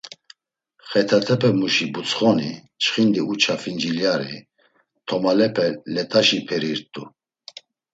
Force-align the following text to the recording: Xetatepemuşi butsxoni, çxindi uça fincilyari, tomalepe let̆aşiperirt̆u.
Xetatepemuşi 0.89 1.85
butsxoni, 1.93 2.51
çxindi 2.81 3.21
uça 3.31 3.55
fincilyari, 3.61 4.35
tomalepe 5.07 5.67
let̆aşiperirt̆u. 5.93 7.03